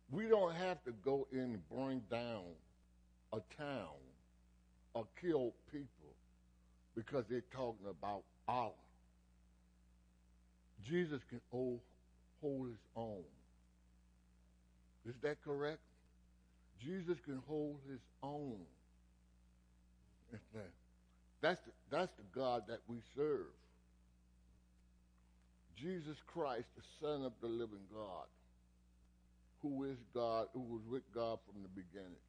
We 0.10 0.28
don't 0.28 0.56
have 0.56 0.82
to 0.86 0.94
go 1.04 1.28
in 1.34 1.40
and 1.40 1.70
bring 1.70 2.02
down 2.10 2.46
a 3.34 3.42
town 3.58 4.00
or 4.94 5.06
kill 5.20 5.52
people 5.70 6.16
because 6.96 7.26
they're 7.30 7.44
talking 7.54 7.88
about 7.90 8.24
Allah. 8.48 8.72
Jesus 10.88 11.22
can 11.30 11.42
hold, 11.52 11.80
his 12.42 12.78
own. 12.96 13.24
Is 15.06 15.16
that 15.22 15.44
correct? 15.44 15.80
Jesus 16.82 17.18
can 17.26 17.42
hold 17.48 17.80
his 17.90 18.00
own. 18.24 18.58
That's 21.42 21.62
the, 21.62 21.72
that's 21.90 22.12
the 22.18 22.24
God 22.38 22.64
that 22.68 22.80
we 22.88 22.98
serve. 23.16 23.48
Jesus 25.78 26.18
Christ, 26.28 26.66
the 26.76 26.84
Son 27.00 27.24
of 27.24 27.32
the 27.42 27.48
living 27.48 27.88
God, 27.94 28.28
who 29.62 29.86
is 29.86 29.98
God, 30.14 30.48
who 30.54 30.60
was 30.60 30.82
with 30.90 31.04
God 31.16 31.40
from 31.46 31.64
the 31.64 31.70
beginning. 31.70 32.20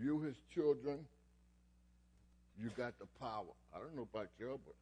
You, 0.00 0.20
his 0.20 0.34
children, 0.52 0.98
you 2.58 2.70
got 2.76 2.98
the 2.98 3.06
power. 3.20 3.54
I 3.74 3.78
don't 3.78 3.94
know 3.94 4.08
about 4.12 4.28
you, 4.38 4.58
but 4.64 4.74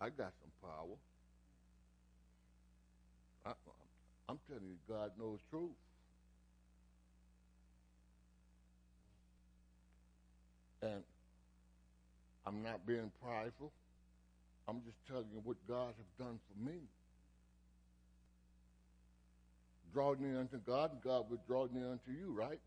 I 0.00 0.10
got 0.10 0.32
some 0.40 0.52
power. 0.62 0.96
I, 3.46 3.52
I'm 4.28 4.38
telling 4.48 4.64
you, 4.68 4.76
God 4.88 5.12
knows 5.18 5.38
truth. 5.50 5.70
And 10.82 11.02
I'm 12.46 12.62
not 12.62 12.86
being 12.86 13.10
prideful. 13.22 13.72
I'm 14.68 14.80
just 14.84 14.98
telling 15.08 15.26
you 15.32 15.40
what 15.44 15.56
God 15.68 15.94
has 15.96 16.26
done 16.26 16.38
for 16.48 16.68
me. 16.68 16.78
Draw 19.92 20.14
near 20.20 20.40
unto 20.40 20.58
God, 20.58 20.92
and 20.92 21.02
God 21.02 21.30
will 21.30 21.40
draw 21.46 21.66
near 21.72 21.90
unto 21.90 22.10
you, 22.10 22.32
right? 22.32 22.60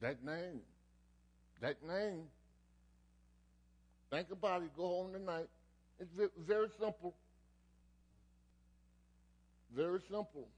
That 0.00 0.24
name. 0.24 0.60
That 1.60 1.82
name. 1.82 2.24
Think 4.16 4.30
about 4.30 4.62
it. 4.62 4.74
Go 4.74 4.82
home 4.82 5.12
tonight. 5.12 5.44
It's 6.00 6.10
very 6.46 6.68
simple. 6.80 7.12
Very 9.74 10.00
simple. 10.10 10.48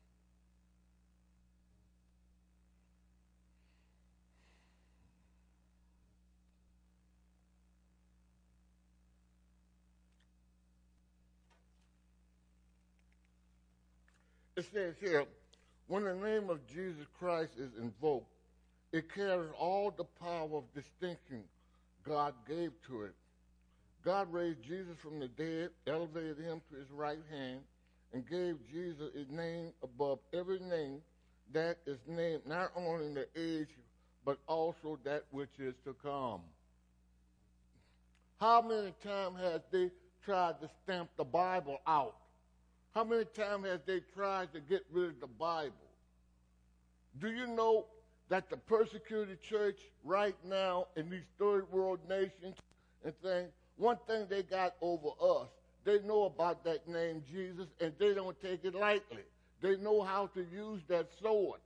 It 14.55 14.67
says 14.73 14.95
here, 15.01 15.25
when 15.89 16.05
the 16.05 16.15
name 16.15 16.49
of 16.49 16.65
Jesus 16.69 17.07
Christ 17.19 17.55
is 17.59 17.71
invoked, 17.77 18.31
it 18.93 19.13
carries 19.13 19.51
all 19.59 19.91
the 19.91 20.05
power 20.05 20.49
of 20.59 20.63
distinction 20.77 21.43
God 22.07 22.35
gave 22.47 22.71
to 22.87 23.03
it. 23.03 23.15
God 24.09 24.33
raised 24.33 24.63
Jesus 24.63 24.97
from 25.03 25.21
the 25.21 25.29
dead, 25.29 25.69
elevated 25.87 26.39
him 26.39 26.63
to 26.71 26.79
his 26.79 26.91
right 26.91 27.19
hand, 27.31 27.61
and 28.15 28.27
gave 28.27 28.57
Jesus 28.73 29.11
a 29.15 29.31
name 29.31 29.73
above 29.83 30.21
every 30.33 30.61
name 30.61 31.03
that 31.53 31.77
is 31.87 31.99
named 32.07 32.41
not 32.47 32.73
only 32.75 33.05
in 33.05 33.13
the 33.13 33.27
age, 33.37 33.69
but 34.25 34.39
also 34.49 34.99
that 35.05 35.25
which 35.31 35.51
is 35.59 35.75
to 35.85 35.95
come. 36.03 36.41
How 38.41 38.63
many 38.63 38.95
times 39.05 39.41
has 39.41 39.61
they 39.71 39.91
tried 40.25 40.59
to 40.63 40.71
stamp 40.83 41.11
the 41.19 41.25
Bible 41.25 41.77
out? 41.87 42.17
How 42.95 43.05
many 43.05 43.27
times 43.27 43.67
has 43.67 43.81
they 43.85 44.01
tried 44.15 44.55
to 44.55 44.61
get 44.61 44.87
rid 44.91 45.11
of 45.11 45.21
the 45.21 45.27
Bible? 45.27 45.75
Do 47.19 47.29
you 47.29 47.47
know 47.47 47.85
that 48.31 48.49
the 48.49 48.57
persecuted 48.57 49.43
church 49.43 49.81
right 50.03 50.37
now 50.47 50.87
in 50.97 51.11
these 51.11 51.29
third 51.39 51.71
world 51.71 51.99
nations 52.09 52.57
and 53.05 53.13
things, 53.21 53.51
one 53.79 53.97
thing 54.07 54.27
they 54.29 54.43
got 54.43 54.75
over 54.83 55.09
us, 55.21 55.49
they 55.85 56.01
know 56.01 56.25
about 56.25 56.65
that 56.65 56.87
name 56.89 57.23
Jesus 57.33 57.67
and 57.81 57.93
they 57.99 58.13
don't 58.13 58.39
take 58.43 58.65
it 58.65 58.75
lightly. 58.75 59.23
They 59.63 59.77
know 59.77 60.03
how 60.03 60.27
to 60.35 60.41
use 60.41 60.83
that 60.89 61.09
sword. 61.23 61.61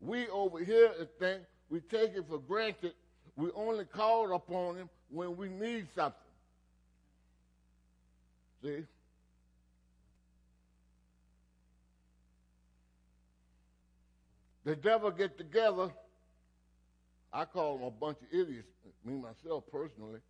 We 0.00 0.26
over 0.28 0.58
here 0.64 0.90
think 1.20 1.42
we 1.70 1.80
take 1.80 2.14
it 2.14 2.24
for 2.28 2.38
granted. 2.38 2.94
We 3.36 3.50
only 3.54 3.84
call 3.84 4.34
upon 4.34 4.76
him 4.76 4.90
when 5.10 5.36
we 5.36 5.48
need 5.48 5.86
something. 5.94 6.18
See? 8.64 8.84
The 14.64 14.76
devil 14.76 15.10
get 15.10 15.36
together. 15.38 15.90
I 17.32 17.44
call 17.44 17.78
them 17.78 17.86
a 17.86 17.90
bunch 17.90 18.18
of 18.18 18.28
idiots, 18.30 18.68
me 19.04 19.14
myself 19.14 19.64
personally. 19.70 20.20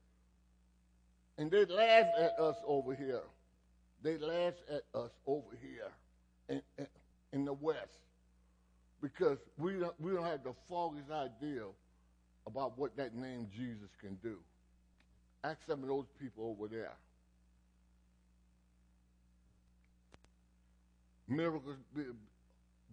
And 1.43 1.51
they 1.51 1.65
laugh 1.65 2.07
at 2.21 2.39
us 2.39 2.55
over 2.65 2.95
here. 2.95 3.23
They 4.01 4.17
laugh 4.17 4.55
at 4.71 4.83
us 4.95 5.11
over 5.27 5.59
here 5.61 5.91
in, 6.49 6.87
in, 7.33 7.45
the 7.45 7.53
West 7.53 7.99
because 9.01 9.39
we 9.59 9.73
don't, 9.73 10.01
we 10.01 10.13
don't 10.13 10.25
have 10.25 10.45
the 10.45 10.55
foggiest 10.69 11.11
idea 11.11 11.65
about 12.47 12.79
what 12.79 12.97
that 12.97 13.17
name 13.17 13.49
Jesus 13.53 13.89
can 14.01 14.15
do. 14.23 14.37
Ask 15.43 15.59
some 15.67 15.83
of 15.83 15.89
those 15.89 16.07
people 16.21 16.57
over 16.57 16.69
there. 16.69 16.93
Miracles, 21.27 21.75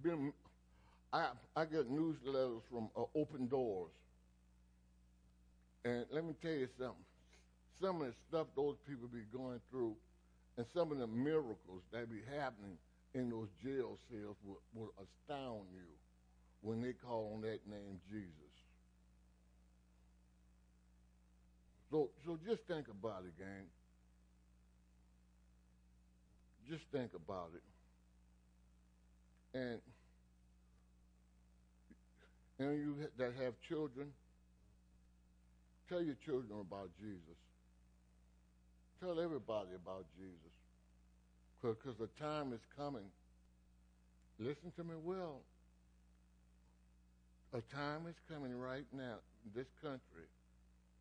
been, 0.02 0.34
I, 1.14 1.28
I 1.56 1.66
get 1.66 1.88
newsletters 1.88 2.62
from 2.72 2.90
uh, 2.98 3.04
Open 3.14 3.48
Doors. 3.48 3.92
And 5.86 6.08
let 6.10 6.26
me 6.26 6.34
tell 6.42 6.50
you 6.50 6.68
something. 6.80 7.06
Some 7.82 8.02
of 8.02 8.08
the 8.08 8.14
stuff 8.28 8.48
those 8.56 8.76
people 8.88 9.08
be 9.08 9.24
going 9.32 9.60
through 9.72 9.96
and 10.58 10.66
some 10.74 10.92
of 10.92 10.98
the 10.98 11.08
miracles 11.08 11.84
that 11.94 12.12
be 12.12 12.20
happening 12.38 12.78
in 13.14 13.30
those 13.30 13.48
jail 13.64 13.98
cells 14.12 14.36
will, 14.44 14.60
will 14.74 14.92
astound 14.98 15.64
you 15.72 15.88
when 16.62 16.82
they 16.82 16.92
call 16.92 17.32
on 17.34 17.42
that 17.42 17.60
name 17.66 18.00
Jesus. 18.12 18.34
So, 21.90 22.10
so 22.26 22.38
just 22.46 22.62
think 22.68 22.88
about 22.90 23.24
it, 23.26 23.38
gang. 23.38 23.66
Just 26.70 26.84
think 26.92 27.12
about 27.16 27.52
it. 27.56 27.64
And 29.58 29.80
and 32.60 32.78
you 32.78 32.96
that 33.18 33.34
have 33.42 33.54
children, 33.68 34.10
tell 35.88 36.02
your 36.02 36.18
children 36.26 36.60
about 36.60 36.90
Jesus. 37.00 37.38
Tell 39.00 39.20
everybody 39.20 39.70
about 39.76 40.06
Jesus. 40.18 40.54
Because 41.62 41.98
the 41.98 42.10
time 42.22 42.54
is 42.54 42.60
coming. 42.78 43.06
Listen 44.40 44.72
to 44.76 44.84
me 44.84 44.94
well. 45.04 45.42
A 47.54 47.62
time 47.74 48.08
is 48.08 48.16
coming 48.30 48.54
right 48.58 48.86
now 48.94 49.16
this 49.56 49.68
country. 49.82 50.28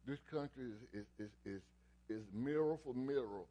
This 0.06 0.18
country 0.30 0.64
is, 0.94 1.04
is, 1.18 1.30
is, 1.44 1.60
is, 2.08 2.22
mirror 2.32 2.78
for 2.84 2.94
mirror, 2.94 3.44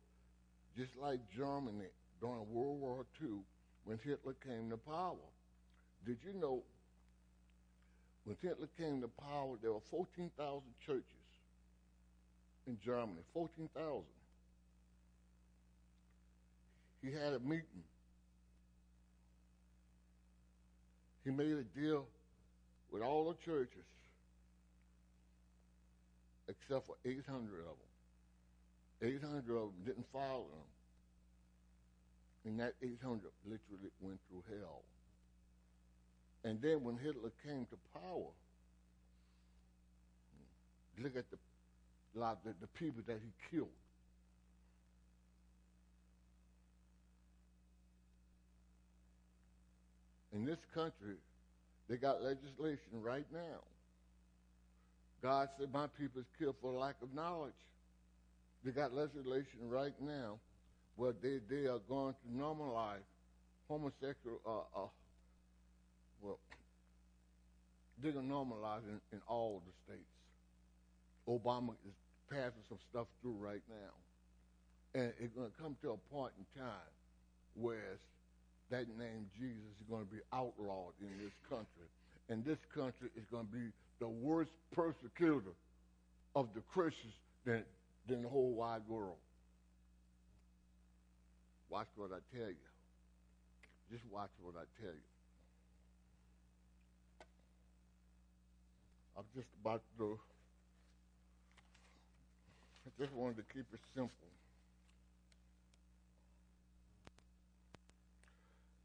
just 0.76 0.92
like 1.00 1.20
Germany 1.36 1.92
during 2.20 2.52
World 2.52 2.82
War 2.82 3.06
II 3.22 3.40
when 3.84 4.00
Hitler 4.04 4.36
came 4.46 4.70
to 4.70 4.78
power. 4.78 5.16
Did 6.06 6.18
you 6.26 6.40
know 6.40 6.64
when 8.26 8.36
Hitler 8.42 8.68
came 8.78 9.02
to 9.02 9.08
power, 9.08 9.56
there 9.62 9.72
were 9.72 9.80
14,000 9.90 10.62
churches 10.86 11.04
in 12.68 12.78
Germany. 12.84 13.22
14,000. 13.34 14.04
He 17.02 17.12
had 17.12 17.34
a 17.34 17.40
meeting. 17.40 17.84
He 21.24 21.32
made 21.32 21.58
a 21.58 21.64
deal 21.64 22.06
with 22.92 23.02
all 23.02 23.26
the 23.30 23.36
churches 23.46 23.84
except 26.48 26.88
for 26.88 26.96
800 27.06 27.26
of 27.32 27.76
them. 29.02 29.14
800 29.16 29.38
of 29.38 29.46
them 29.46 29.74
didn't 29.86 30.06
follow 30.12 30.46
him. 30.46 30.68
And 32.46 32.60
that 32.60 32.74
800 32.82 33.22
literally 33.46 33.92
went 34.02 34.20
through 34.30 34.44
hell. 34.58 34.84
And 36.44 36.62
then 36.62 36.84
when 36.84 36.98
Hitler 36.98 37.32
came 37.46 37.66
to 37.66 37.78
power, 37.94 38.32
look 41.04 41.18
at 41.18 41.30
the, 41.30 41.38
lot, 42.16 42.44
the, 42.46 42.54
the 42.62 42.68
people 42.68 43.04
that 43.08 43.20
he 43.22 43.56
killed. 43.56 43.68
In 50.34 50.46
this 50.46 50.60
country, 50.78 51.18
they 51.90 51.98
got 51.98 52.22
legislation 52.22 53.02
right 53.02 53.26
now. 53.34 53.66
God 55.24 55.50
said, 55.60 55.74
My 55.74 55.88
people 55.98 56.22
is 56.22 56.28
killed 56.38 56.56
for 56.62 56.72
lack 56.72 56.96
of 57.02 57.14
knowledge. 57.14 57.54
They 58.64 58.72
got 58.72 58.94
legislation 58.94 59.70
right 59.70 59.94
now 60.00 60.40
where 60.96 61.14
they, 61.22 61.40
they 61.50 61.68
are 61.68 61.80
going 61.90 62.14
to 62.14 62.44
normalize 62.44 63.08
homosexual, 63.68 64.40
uh, 64.46 64.82
uh, 64.84 64.88
well, 66.22 66.40
they're 68.02 68.12
going 68.12 68.28
to 68.28 68.34
normalize 68.34 68.84
in, 68.88 69.00
in 69.12 69.22
all 69.28 69.62
the 69.66 69.74
states. 69.86 70.10
Obama 71.28 71.72
is 71.86 71.94
passing 72.30 72.64
some 72.70 72.80
stuff 72.90 73.08
through 73.22 73.36
right 73.40 73.62
now. 73.70 75.02
And 75.02 75.14
it's 75.20 75.34
going 75.34 75.50
to 75.50 75.62
come 75.62 75.76
to 75.82 75.92
a 75.92 75.98
point 76.14 76.34
in 76.38 76.62
time 76.62 76.92
where 77.56 77.98
that 78.70 78.88
name 78.98 79.28
Jesus 79.40 79.72
is 79.80 79.86
going 79.90 80.06
to 80.06 80.12
be 80.12 80.22
outlawed 80.34 80.94
in 81.02 81.12
this 81.24 81.34
country. 81.50 81.88
And 82.30 82.44
this 82.44 82.58
country 82.76 83.10
is 83.16 83.24
going 83.32 83.46
to 83.46 83.54
be 83.54 83.72
the 84.00 84.08
worst 84.08 84.52
persecutor 84.74 85.56
of 86.36 86.48
the 86.54 86.62
Christians 86.74 87.14
than, 87.46 87.64
than 88.08 88.24
the 88.24 88.30
whole 88.30 88.52
wide 88.52 88.82
world. 88.88 89.18
Watch 91.70 91.88
what 91.96 92.12
I 92.12 92.20
tell 92.36 92.48
you. 92.48 92.68
Just 93.92 94.04
watch 94.12 94.30
what 94.42 94.56
I 94.56 94.66
tell 94.82 94.94
you. 94.94 95.08
I'm 99.18 99.24
just 99.36 99.48
about 99.62 99.82
to, 99.98 100.20
I 102.86 103.02
just 103.02 103.14
wanted 103.14 103.38
to 103.38 103.44
keep 103.54 103.66
it 103.74 103.80
simple. 103.96 104.12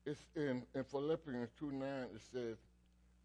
It's 0.05 0.21
in, 0.35 0.63
in 0.75 0.85
Philippians 0.85 1.51
2 1.61 1.73
9, 1.73 1.81
it 2.15 2.21
says, 2.33 2.57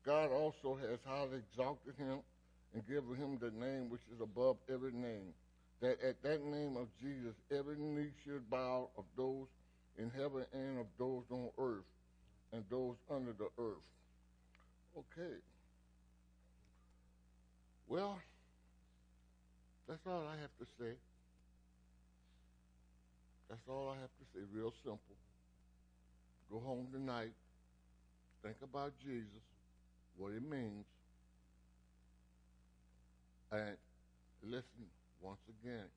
God 0.06 0.32
also 0.32 0.76
has 0.76 1.00
highly 1.06 1.38
exalted 1.38 1.96
him 1.98 2.20
and 2.74 2.88
given 2.88 3.16
him 3.16 3.38
the 3.40 3.52
name 3.52 3.90
which 3.90 4.02
is 4.13 4.22
above 4.22 4.58
every 4.72 4.92
name, 4.92 5.34
that 5.82 6.02
at 6.02 6.22
that 6.24 6.46
name 6.46 6.78
of 6.78 6.88
Jesus 7.02 7.36
every 7.52 7.78
knee 7.78 8.12
should 8.24 8.50
bow 8.50 8.90
of 8.98 9.06
those 9.16 9.48
in 9.98 10.12
heaven 10.16 10.46
and 10.54 10.80
of 10.80 10.86
those 11.00 11.24
on 11.32 11.50
earth 11.58 11.86
and 12.54 12.63
those 12.70 12.96
under 13.10 13.34
the 13.34 13.50
earth. 13.58 13.84
Okay. 14.96 15.36
Well, 17.88 18.20
that's 19.88 20.06
all 20.06 20.26
I 20.28 20.40
have 20.40 20.56
to 20.60 20.66
say. 20.80 20.94
That's 23.50 23.62
all 23.68 23.90
I 23.90 24.00
have 24.00 24.10
to 24.10 24.26
say, 24.34 24.42
real 24.54 24.74
simple. 24.84 25.16
Go 26.51 26.60
home 26.60 26.88
tonight, 26.93 27.33
think 28.41 28.55
about 28.63 28.93
Jesus, 29.03 29.43
what 30.17 30.31
it 30.31 30.43
means, 30.49 30.86
and 33.51 33.75
listen 34.43 34.88
once 35.21 35.41
again. 35.62 35.88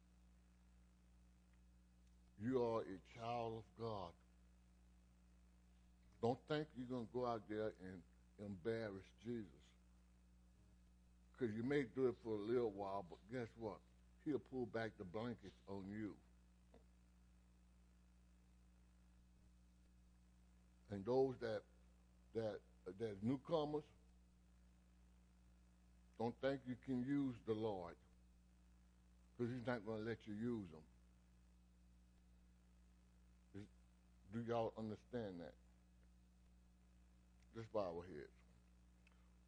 You 2.43 2.63
are 2.65 2.81
a 2.81 3.19
child 3.19 3.59
of 3.59 3.85
God. 3.85 4.11
Don't 6.23 6.39
think 6.49 6.67
you're 6.77 6.89
going 6.89 7.07
to 7.07 7.13
go 7.13 7.27
out 7.27 7.43
there 7.49 7.73
and 7.85 8.03
embarrass 8.45 9.05
Jesus. 9.25 9.47
Because 11.33 11.55
you 11.55 11.63
may 11.63 11.85
do 11.95 12.09
it 12.09 12.15
for 12.25 12.35
a 12.35 12.53
little 12.53 12.73
while, 12.77 13.05
but 13.09 13.19
guess 13.33 13.49
what? 13.59 13.77
He'll 14.25 14.43
pull 14.53 14.67
back 14.67 14.91
the 14.99 15.05
blankets 15.05 15.57
on 15.69 15.85
you. 15.91 16.15
And 20.91 21.05
those 21.05 21.35
that 21.41 21.63
that 22.35 22.61
that 22.99 23.23
newcomers, 23.23 23.85
don't 26.19 26.35
think 26.41 26.61
you 26.67 26.77
can 26.85 27.03
use 27.03 27.37
the 27.47 27.55
Lord, 27.55 27.95
because 29.37 29.53
He's 29.53 29.67
not 29.67 29.87
going 29.87 30.03
to 30.03 30.09
let 30.09 30.19
you 30.27 30.35
use 30.35 30.67
them. 30.71 30.83
Do 34.33 34.41
y'all 34.47 34.73
understand 34.79 35.41
that? 35.41 35.55
Just 37.57 37.73
bow 37.73 37.81
our 37.99 38.05
heads. 38.07 38.31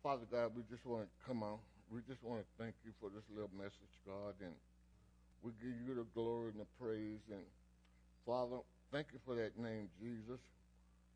Father 0.02 0.26
God, 0.28 0.50
we 0.56 0.62
just 0.68 0.84
want 0.84 1.06
to 1.06 1.08
come 1.24 1.44
on. 1.44 1.58
We 1.88 2.00
just 2.08 2.24
want 2.24 2.40
to 2.40 2.46
thank 2.58 2.74
you 2.84 2.90
for 3.00 3.08
this 3.08 3.22
little 3.30 3.50
message, 3.56 3.94
God, 4.04 4.34
and 4.40 4.54
we 5.44 5.52
give 5.62 5.78
you 5.86 5.94
the 5.94 6.06
glory 6.14 6.50
and 6.50 6.58
the 6.58 6.66
praise. 6.80 7.22
And 7.30 7.46
Father, 8.26 8.56
thank 8.90 9.06
you 9.12 9.20
for 9.24 9.36
that 9.36 9.56
name, 9.56 9.88
Jesus. 10.00 10.40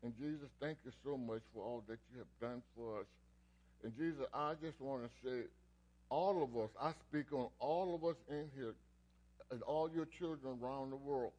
And 0.03 0.13
Jesus, 0.17 0.49
thank 0.59 0.77
you 0.85 0.91
so 1.03 1.17
much 1.17 1.41
for 1.53 1.63
all 1.63 1.83
that 1.87 1.99
you 2.13 2.19
have 2.19 2.33
done 2.39 2.61
for 2.75 3.01
us. 3.01 3.05
And 3.83 3.95
Jesus, 3.97 4.25
I 4.33 4.53
just 4.61 4.79
want 4.79 5.03
to 5.03 5.09
say, 5.23 5.47
all 6.09 6.43
of 6.43 6.55
us, 6.57 6.69
I 6.81 6.93
speak 7.09 7.33
on 7.33 7.49
all 7.59 7.95
of 7.95 8.03
us 8.03 8.15
in 8.29 8.45
here, 8.55 8.73
and 9.51 9.61
all 9.63 9.89
your 9.89 10.07
children 10.19 10.57
around 10.61 10.91
the 10.91 10.95
world 10.95 11.31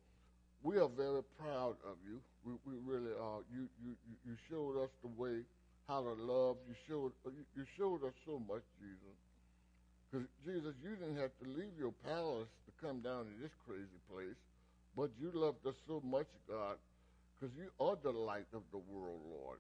we 0.62 0.76
are 0.78 0.88
very 0.88 1.22
proud 1.38 1.76
of 1.86 1.96
you. 2.02 2.18
We, 2.44 2.52
we 2.66 2.74
really 2.82 3.14
are. 3.14 3.40
You, 3.52 3.68
you, 3.84 3.94
you 4.26 4.34
showed 4.50 4.82
us 4.82 4.90
the 5.02 5.10
way 5.16 5.42
how 5.86 6.02
to 6.02 6.14
love. 6.18 6.56
You 6.68 6.74
showed, 6.88 7.12
you 7.54 7.64
showed 7.76 8.04
us 8.04 8.14
so 8.26 8.42
much, 8.48 8.62
Jesus. 8.80 9.16
Because, 10.10 10.26
Jesus, 10.44 10.74
you 10.82 10.96
didn't 10.96 11.16
have 11.16 11.30
to 11.42 11.46
leave 11.48 11.76
your 11.78 11.92
palace 12.04 12.48
to 12.66 12.72
come 12.84 13.00
down 13.00 13.26
to 13.26 13.34
this 13.40 13.52
crazy 13.66 14.00
place, 14.10 14.38
but 14.96 15.10
you 15.20 15.30
loved 15.32 15.64
us 15.66 15.76
so 15.86 16.02
much, 16.04 16.26
God, 16.48 16.76
because 17.38 17.54
you 17.56 17.70
are 17.78 17.96
the 18.02 18.10
light 18.10 18.46
of 18.52 18.62
the 18.72 18.78
world, 18.78 19.20
Lord. 19.30 19.58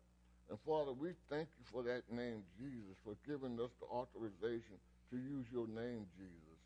And, 0.50 0.58
Father, 0.66 0.92
we 0.92 1.12
thank 1.30 1.48
you 1.58 1.64
for 1.70 1.82
that 1.84 2.10
name, 2.10 2.42
Jesus, 2.58 2.96
for 3.04 3.14
giving 3.26 3.60
us 3.60 3.70
the 3.80 3.86
authorization 3.86 4.80
to 5.10 5.16
use 5.16 5.46
your 5.52 5.68
name, 5.68 6.06
Jesus. 6.16 6.58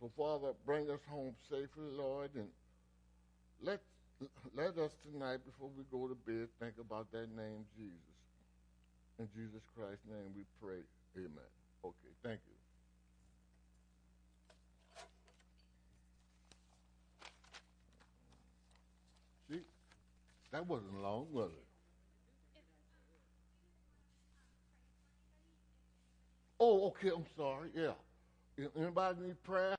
So, 0.00 0.10
Father, 0.16 0.52
bring 0.66 0.90
us 0.90 1.00
home 1.08 1.34
safely, 1.48 1.92
Lord, 1.92 2.30
and 2.34 2.48
let, 3.62 3.80
let 4.56 4.76
us 4.78 4.90
tonight, 5.10 5.40
before 5.44 5.70
we 5.76 5.84
go 5.90 6.08
to 6.08 6.14
bed, 6.14 6.48
think 6.58 6.74
about 6.80 7.12
that 7.12 7.28
name, 7.36 7.64
Jesus. 7.76 8.14
In 9.18 9.28
Jesus 9.36 9.62
Christ's 9.76 10.04
name 10.10 10.34
we 10.34 10.42
pray. 10.60 10.82
Amen. 11.16 11.50
Okay, 11.84 12.12
thank 12.24 12.40
you. 12.48 12.54
See, 19.56 19.62
that 20.54 20.68
wasn't 20.68 21.02
long, 21.02 21.26
was 21.32 21.50
it? 21.50 21.66
Oh, 26.60 26.86
okay, 26.86 27.08
I'm 27.08 27.24
sorry. 27.36 27.70
Yeah. 27.74 27.90
Anybody 28.78 29.20
need 29.20 29.42
prayer? 29.42 29.72